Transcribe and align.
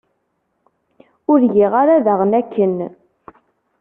Ur 1.31 1.39
giɣ 1.53 1.71
ara 1.81 2.03
daɣen 2.05 2.31
akken. 2.41 2.75